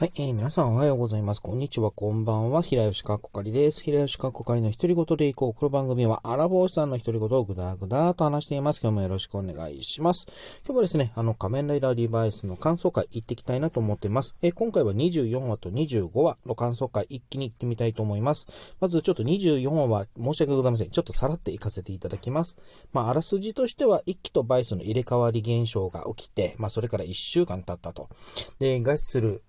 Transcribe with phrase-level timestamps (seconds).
[0.00, 1.42] はい、えー、皆さんおはようございます。
[1.42, 2.62] こんにちは、こんばんは。
[2.62, 3.82] 平吉かっこかりです。
[3.82, 5.54] 平吉かっこかりの独り言でいこう。
[5.54, 8.80] この番組は、アラボーさんの独り言をぐだぐだと話しています。
[8.80, 10.26] 今日もよろしくお願いします。
[10.64, 14.36] 今日はですね、あの、仮面ライダーリバイスの感想会行ってきたいなと思っています。
[14.40, 18.46] えー、今回は24話と25話の感想会一気に行ってみたいと思います。
[18.78, 20.90] まずちょっと24話は申し訳ございません。
[20.90, 22.56] ちょっとさらって行かせていただきます。
[22.92, 28.08] まあ、あらすじとしては、一気とバイスの入れ替わり現象が起きて、まあ、それから1週間経ったと。
[28.60, 29.42] で、外出する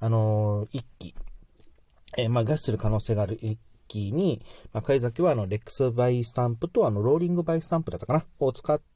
[0.00, 1.14] あのー、一機、
[2.16, 4.42] えー、まあ、餓死する可能性がある一機に、
[4.72, 8.95] まあ、貝崎はあの、レックスバイスタンプとあの、ローリングバイスタンプだったかなを使って、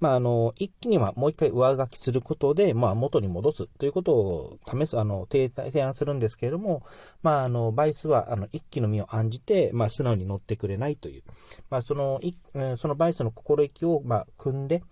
[0.00, 5.50] まあ、あの、一気にはもう一回上書きすることで、まあ、元に戻すということを試す、あの、提
[5.82, 6.82] 案するんですけれども、
[7.22, 11.22] まあ、あの、バイスは、あの、一気の身を案じて、まあ、素直に乗ってくれないという、
[11.70, 12.34] まあ、その、い
[12.76, 14.82] そのバイスの心意気を、まあ、組んで、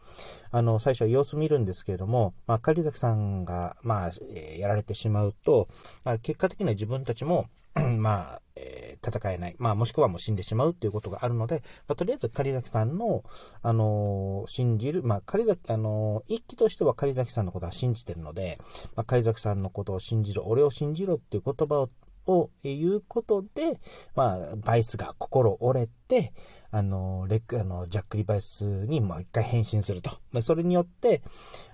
[0.50, 4.12] あの、最初は様子見るんですけれども、まあ、狩崎さんが、まあ、
[4.56, 5.68] やられてしまうと、
[6.04, 7.46] まあ、結果的には自分たちも、
[7.98, 9.56] まあ、えー、戦えない。
[9.58, 13.24] まあ、もしくはもう死んでしまうっていうことがあるので、まあ、とりあえず狩崎さんの、
[13.62, 18.58] あのー、信じる、まあ、狩崎、あの、一気としては狩崎さんのことは信じてるので、
[18.94, 21.90] まあ、狩崎さんのことを信じる、俺を信じろっていう言葉を
[22.26, 23.80] を言うことで、
[24.14, 26.32] まあ、バイスが心折れて、
[26.70, 30.10] あの、レック、あの、ジャック・リバイスにもう一回変身すると。
[30.30, 31.22] まあ、それによって、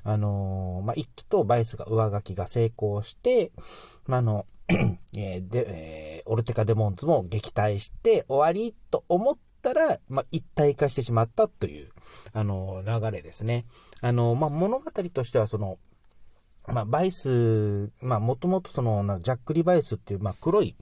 [0.05, 3.53] あの、まあ、一輝とバイスが上書きが成功して、
[4.07, 4.47] まあ、あの、
[5.17, 11.91] えー、で、えー、オルテカ・デモンズも撃退して終わりと思ったら、まあ、一体化してしまったという、
[12.33, 13.67] あの、流れですね。
[14.01, 15.79] あの、まあ、物語としては、その、
[16.67, 20.77] まあ、バイス、まあ、もともとその、ジャック・リバイスっていう、まあ、黒い、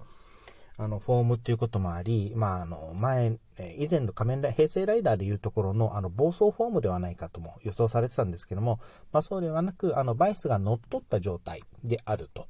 [0.79, 3.39] あの、フォームっていうこともあり、まあ、あの、前、
[3.79, 8.79] 以前の仮面ライ平成ライダーでいうところの、あの、暴走フォームではないかとも予想されてたんですけども、
[9.13, 12.47] まあ、そうではなく、あの、バイスが乗っ取った状態であると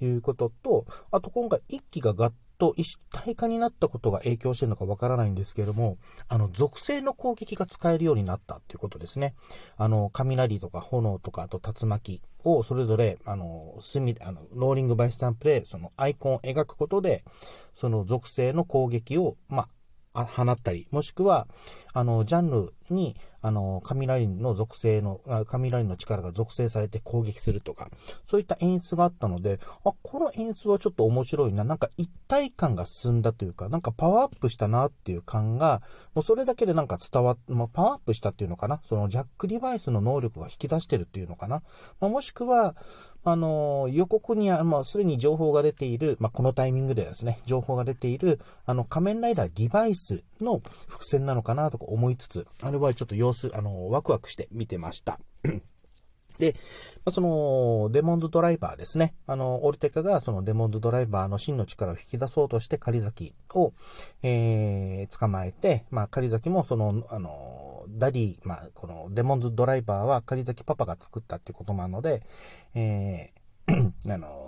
[0.00, 5.96] いうことと、あと今回一機がガッと一体化になったことが影響してるのかわからないんですけれども、
[6.28, 9.34] あの、属性の攻撃が使えるようになったっていうことですね。
[9.76, 17.24] あの、雷とか炎とか、あと竜巻をそれぞれ、あの、隅、あの、ローリングバイスタンプで、そのアイコンを描くことで、
[17.74, 19.68] その属性の攻撃を、ま
[20.12, 21.46] あ、放ったり、もしくは、
[21.92, 27.88] あの、ジャンルに、あの、雷の属性の、雷の力が属性されて攻撃するとか、
[28.26, 35.82] そういった演出があったので、あ、この演出はちょっと面白いな、なんか一体感が進んだというか、なんかパワーアップしたなっていう感が、
[36.14, 41.62] もうそれだけでなんか伝わっ、まあ、パワーアップしたっていうのかな、そのジャックリバイスの能力が引き出してるっていうのかな、
[42.00, 42.74] まあ、もしくは、
[43.24, 55.20] あの、予告には、まあ、すでに情報が出ている、まあ、このタイミングでですね、情報が出ている、あの、仮面ライダーディバイスの伏線なのかなとか思いつつ、あれはちょっと様子、あの、ワクワクして見てました。
[56.38, 56.54] で、
[57.04, 59.14] まあ、その、デモンズドライバーですね。
[59.26, 63.72] あの、オルテカがそのデモンズドライバーの真の力を引き出そうとして狩崎を、
[64.22, 72.22] えー、捕まえて、まあ、狩崎もその、あの、ダディ、まあ、このデモンズドライバーは狩崎パパが作ったっていうこともあるので、
[72.74, 74.47] えー、 あの、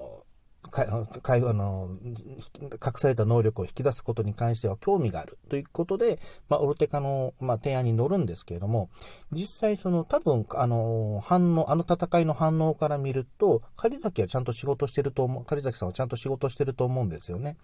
[0.70, 0.86] か
[1.22, 8.88] かあの隠された能力を引き出すことに関しては興味があるということで、まあ、オルテカの、まあ、提案に乗るんですけれども、
[9.32, 17.56] 実際その多分、あの、反応、あの戦いの反応から見ると、狩崎はちゃんと仕事してると思う、狩崎さんはちゃんと仕事してると思うんですよね。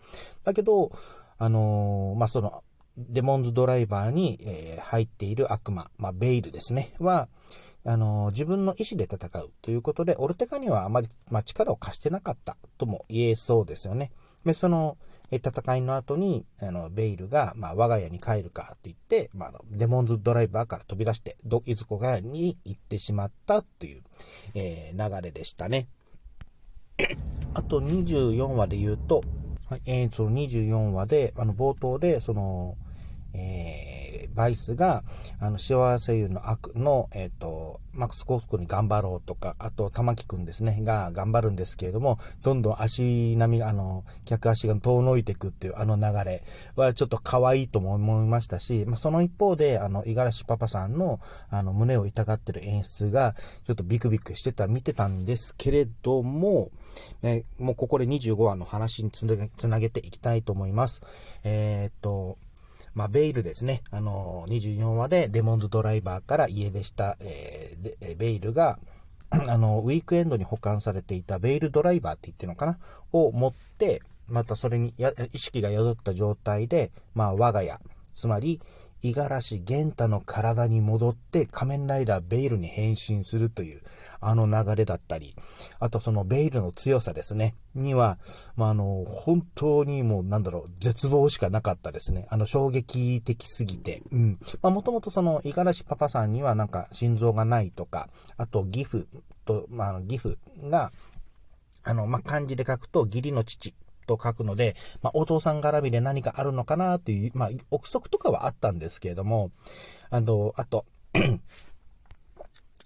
[0.44, 0.90] だけど、
[1.38, 2.62] あの、まあ、その、
[2.98, 7.28] デモンズドライバーに、えー、入っている悪魔、まあ、ベイルですね、は、
[7.86, 14.10] あの、自分の意思で戦うということで、オルテカにはあまり、まあ、力を貸してなかったとも言えそうですよね。
[14.44, 14.98] で、その、
[15.30, 24.02] 戦いの後に、あの、ベイルが、まあ、我が家に帰るかと言って、まあ、デモンズドライバーから飛び出して、ど、いずこがに行ってしまったという、
[24.54, 25.88] えー、流れでしたね。
[27.54, 29.22] あと24話で言うと、
[29.68, 32.76] はい、えー、その24話で、あの、冒頭で、その、
[33.36, 35.04] えー、バイスが、
[35.40, 46.44] あの、幸せ湯の悪の、えっ、ー、と、マックスコースコに頑張ろうとか、あと、玉木くんですね、が頑張るんですけれども、どんどん足並み、あの、客足が遠のいていくっていうあの流れ
[46.76, 53.34] はちょっと可愛いとも思いましたし、まあ、その一方で、あの、五十嵐パパさんの、あの、胸を痛がってる演出が、
[53.66, 56.70] ちょっとビクビクしてた、見てたんですけれども、
[57.22, 61.00] えもうここで25話の話につなげていきたいと思います。
[61.44, 62.38] えー、っと、
[62.96, 63.82] まあ、ベイルですね。
[63.90, 68.78] あの、24話でデモンズドライバーから家出した、えー、ベイルが、
[69.28, 72.78] あの、ウィークエンドに保管されていたベイルドライバーって言ってるのかな？
[73.12, 74.94] を持って、またそれに
[75.34, 77.78] 意識が宿った状態で、まあ、我が家、
[78.14, 78.62] つまり、
[79.06, 83.82] 五十嵐玄太の体に戻って仮面ライダーベイルに変身するという
[84.20, 85.36] あの流れだったり、
[85.78, 88.18] あとそのベイルの強さですね、には、
[88.56, 92.26] まあ、あの、本当にもうなんだろう、絶望しかなかったですね。
[92.30, 94.02] あの、衝撃的すぎて。
[94.10, 94.38] うん。
[94.62, 99.06] まあ、もともとその、五十嵐パパさんにはなんか心臓がないとか、あと、義父
[99.44, 100.36] と、まあ、義父
[100.68, 100.90] が、
[101.84, 103.74] あの、まあ、漢字で書くと、義理の父
[104.06, 109.50] と書くので、まあ、お父さん絡みで何かあるのかなという、まあ、憶測とかはあったんですけれども、
[110.10, 110.86] あの、あと、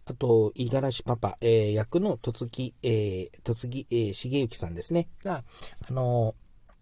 [0.06, 5.44] あと、五十嵐パパ、えー、役の戸次、えー、戸次、えー、重幸さんですね、が、
[5.88, 6.34] あの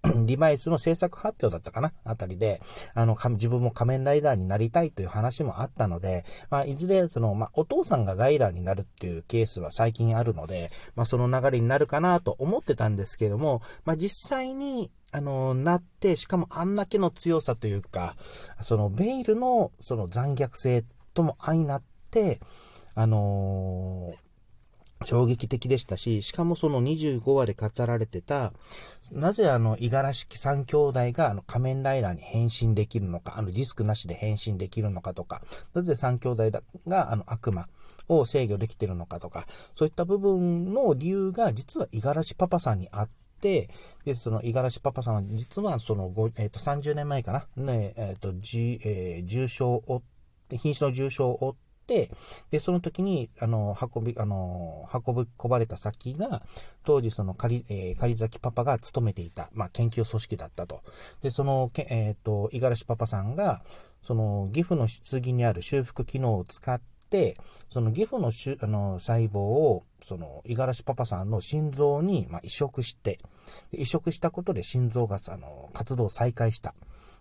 [0.26, 1.92] デバイスの制作発表だったかな？
[2.04, 2.60] あたりで、
[2.94, 18.16] あの、自分も仮面ライダーになりたいという話もあったので、まあ、いずれ、その、まあ、お父さんがライダーになるっていうケースは最近あるので、まあ、その流れになるかなと思ってたんですけども、まあ、実際に、あの、なって、しかもあんだけの強さというか、
[18.60, 20.84] その、ベイルの、その残虐性
[21.14, 22.40] とも相なって、
[22.94, 24.27] あのー
[25.04, 28.52] 衝撃的でしたし、しかもその25話で語られてた、
[29.12, 35.42] なぜあの、五十嵐三兄弟があの仮面ライダーに変身できるのか、あのリスクなしで変身できるのかとか、
[35.74, 36.50] なぜ三兄弟
[36.86, 37.68] があの悪魔
[38.08, 39.46] を制御できてるのかとか、
[39.76, 43.08] そういった部分の理由が実は五十嵐パパさんにあっ
[43.40, 43.70] て、
[44.04, 50.02] で、その五十嵐パパさんは実はその、えっ、ー、と、30年前かな、ね、えっ、ー、と、じ、えー、重傷を、
[50.50, 51.54] 瀕死の重傷を負っ、、
[51.88, 56.42] で、その時に、あの、運び、あの、運び込まれた先が、
[56.84, 60.82] 当時その仮、えー、仮崎パパが勤めていた、まあ、研究組織だったと。
[61.22, 63.62] で、その、けえっ、ー、と、五十嵐パパさんが、
[64.02, 66.80] その、岐阜の棺にある修復機能を使っ
[67.10, 67.38] て、
[67.72, 73.18] その岐阜のしゅあの細胞を、その、五十嵐パパさんの心臓に、まあ、移植して、
[73.72, 76.74] 移植したことで心臓が、あの、活動を再開した。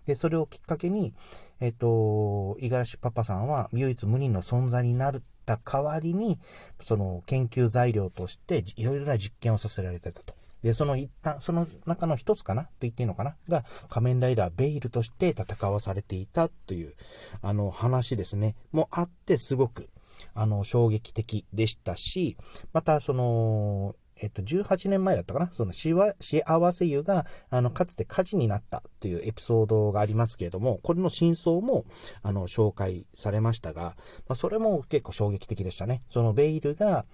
[0.08, 1.12] で、それをきっかけに、
[1.60, 6.38] えっ、と、五十嵐パパさんは唯一無二の存在になった代わりに、
[6.82, 10.34] その研究材料としていろいろな実験をさせられてたと。
[10.62, 12.64] で、その一旦、その中の一つかな？
[12.64, 13.36] と言っていいのかな？
[13.50, 16.94] が、仮面ライダーベイルとして戦わされていたという、
[17.42, 18.56] あの話ですね。
[18.72, 19.90] もあって、すごく、
[20.32, 22.38] あの、衝撃的でしたし、
[22.72, 25.50] また、その、えっと、18年前だったかな？
[25.52, 31.84] そのしわ幸せ湯が、あの、かつて火事になったっていうエピソードがありますけれども、これの真相も、
[32.22, 33.94] あの、紹介されましたが、ま
[34.30, 36.02] あ、それも結構衝撃的でしたね。
[36.10, 37.04] そのベイルが、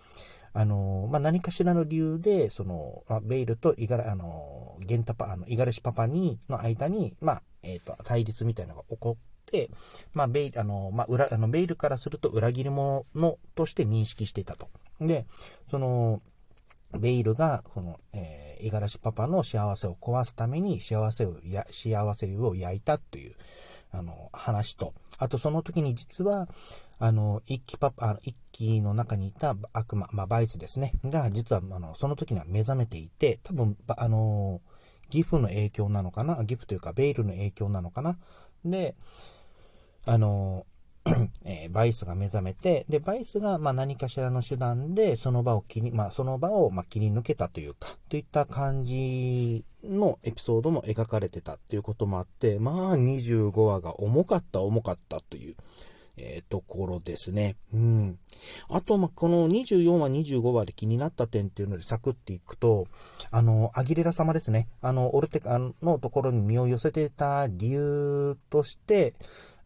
[0.56, 9.68] あの、まあ、何かしらの理由で、その、まあ、ベイルとイガラ、あの、ゲンタパ、あの、イガレシパパに、の間に、まあ、えっ、ー、と、対立みたいなのが起こって、
[10.12, 13.04] まあ、ベイル、あの、まあ、裏、あの、ベイルからすると裏切り者
[13.56, 14.68] として認識していたと。
[15.00, 15.26] で、
[15.72, 16.22] その、
[16.98, 23.34] ベイルが、この、えー、五十嵐パパの幸せを壊すために幸せをや、幸せを焼いたという、
[23.92, 26.48] あの、話と、あとその時に実は、
[26.98, 34.60] あの、一気パパ、あの一気の中にいた悪魔、まあ、バイスですね、が、実は、あの、その時には目覚めていて、多分、あの、
[35.10, 36.42] ギフの影響なのかな？
[36.44, 38.18] ギフというか、ベイルの影響なのかな？
[38.64, 38.96] で、
[40.06, 40.66] あの、
[41.44, 55.56] えー、バイスが目覚めて、で、バイスが、ま、何かしらの手段で、その場を切り、まあ、その場を、ま、切り抜けたというか、といった感じのエピソードも描かれてたっていうこともあって、まあ、25話が重かった、重かったという、
[56.16, 57.56] えー、ところですね。
[57.72, 58.18] うん。
[58.68, 62.86] あと、ま、この24話、25話で気になった点っていうのでサクっていくと、
[63.30, 64.68] あの、アギレラ様ですね。
[64.80, 69.14] あの、オルテカのところに身を寄せてた理由として、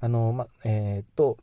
[0.00, 1.36] あの、ま、えっ、ー、と、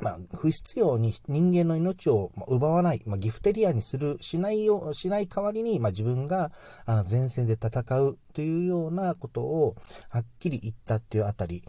[0.00, 6.52] まあ、不必要に人間の命を奪わない、まあ、ギフテリアにする、しないよ、しない代わりに、まあ、自分が、
[6.84, 9.74] あの、前線で戦うというようなことを、
[10.10, 11.62] はっきり言ったっていうあたり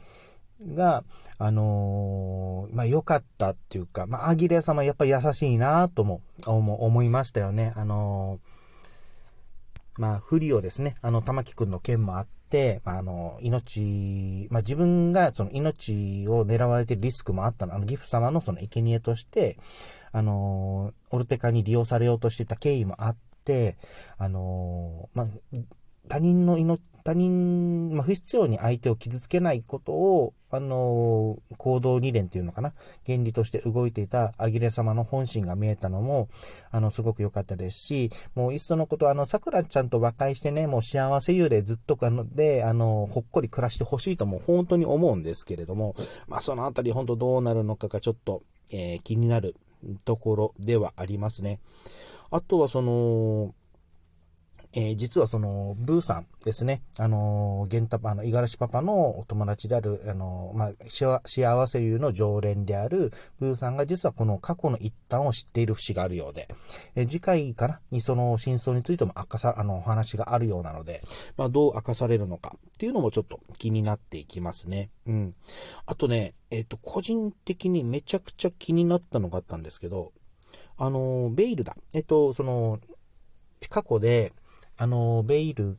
[0.61, 1.03] が、
[1.37, 7.73] あのー、まあ、良かったっていうか、まあ、アギレア様やっぱり優しいなとも、思いましたよね。
[7.75, 17.75] あのー、まあ、不利をですね、あの、玉木くんの件もあって、ま、あの、命、まあ、自分がその命を狙われてるリスクもあったの。
[17.75, 19.57] あの、ギフ様のその生贄として、
[20.11, 23.77] あの、オルテカに利用されようとしてた経緯もあって、
[24.17, 25.27] あの、まあ、
[26.07, 32.73] 他人の命、他人、まあ、不必要に相手を傷つけないことを、あの、行動理念っていうのかな
[33.05, 36.27] 原理として動いていたアギレ様の本心が見えたのも、
[36.69, 45.95] あの、すごく良かったですし、もういっそのこと、あの、桜ちゃんと和解してね、もう幸せゆでずっとかので、あの、ほっこり暮らしてほしいとも本当に思うんですけれども、
[46.27, 49.55] まあ、そのあたり本当どうなるのかがちょっと、えー、気になる
[50.03, 51.61] ところではありますね。
[52.31, 53.53] あとはその、
[54.79, 56.83] えー、実はその、ブーさんですね。
[56.99, 60.71] あのー、ゲンタパ、あの、五十嵐パパのお友達である、あのー、まあ、
[61.25, 66.47] 幸せ湯の常連である、ブーさんが実はこの過去の一端を知っている節があるようで、
[66.93, 67.79] えー、次回かな？
[67.89, 71.01] にその真相についても明かさ、あの、お話があるようなので、
[71.37, 72.55] まあ、どう明かされるのか？
[72.55, 74.91] っていうのもちょっと気になっていきますね。
[75.07, 75.33] うん。
[75.87, 80.13] あとね、えっ、と、個人的にめちゃくちゃ気になったのがあったんですけど、
[80.77, 81.75] あの、ベイルだ。
[81.93, 82.79] えっと、その、
[83.69, 84.33] 過去で、
[84.77, 85.77] あの、ベイル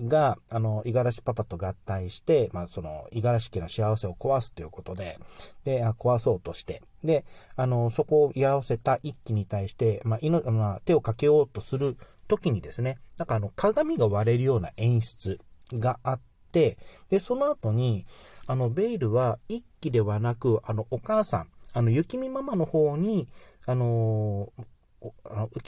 [0.00, 5.18] が、あの、五十嵐パパと合体して、まあ、その、五十嵐家の幸せを壊すということで、
[5.64, 7.24] で、壊そうとして、で、
[7.56, 11.96] あの、そこを居合わせた一揆に対して、まあ、いの、まあ、手をかけようとする
[12.28, 15.40] 時にですね、なんかあの、鏡が割れるような演出
[15.72, 16.20] があっ
[16.52, 16.78] て、
[17.10, 18.06] で、その後に、
[18.46, 23.28] あの、ベイルは一揆ではなく、あの、お母さん、あの、雪見ママの方に、
[23.66, 24.50] あの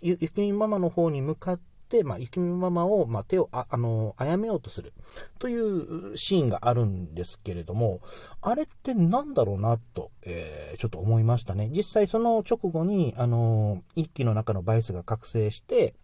[0.02, 1.69] 雪見ママの方に向かって、
[2.04, 4.92] まあ、雪見ママを、まあ、手を、あ、あの、殺めようとする
[5.38, 8.00] というシーンがあるんですけれども、
[8.40, 11.70] あれってなんだろうなと、えー、ちょっと思いましたね。
[11.74, 15.94] 実際その直後に、あの、一気の中のバイスが覚醒して、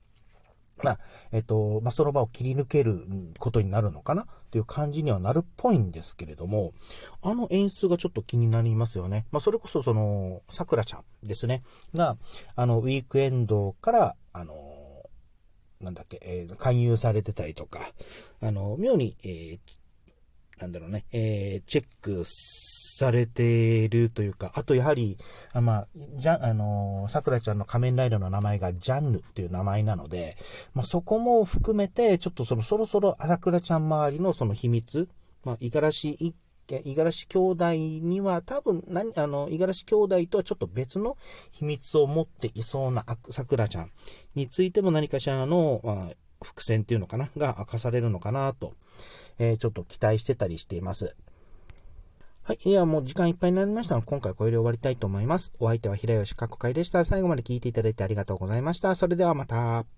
[0.83, 0.99] まあ、
[1.33, 3.07] えっと、まあ、その場を切り抜ける
[3.39, 4.25] ことになるのかな？
[4.25, 6.75] っていう感じにはなるっぽいんですけれども、
[7.23, 9.25] あの演出がちょっと気になりますよね。
[9.33, 11.63] まあ、それこそその、桜ちゃんですね。
[11.95, 12.19] が、
[12.57, 14.55] あの、ウィークエンドから、あの、
[15.81, 17.93] なんだっけ、えー、勧誘されてたりとか、
[18.41, 19.59] あの、妙に、えー、
[20.61, 25.19] なんだろうね、えー、チェックされているというか、あとやはり、
[25.53, 30.39] あまあ、じゃ、あの、桜ちゃんの仮面ライダーの名前がジャンヌっていう名前なので、
[30.73, 35.09] まあ、そこも含めて、ちょっとその、そろそろ桜ちゃん周りのその秘密、
[35.45, 36.35] まあ、五十嵐一
[36.69, 41.17] 五十嵐兄弟には多分何、あの、五十嵐兄弟とはちょっと別の
[41.53, 43.91] 秘密を持っていそうな桜ちゃん
[44.35, 48.73] についても何かしらの、伏線っていうのかなが明かされるのかなと、
[49.39, 51.15] えー、ちょっと期待してたりしています。
[52.43, 52.59] はい。
[52.59, 55.51] ではもう時間いっぱいになりましたので、今回これで終わりたいと思います。
[55.59, 57.05] お相手は平吉かっこかいでした。
[57.05, 58.95] 最後まで聞いていただいてありがとうございました。
[58.95, 59.96] それではまた。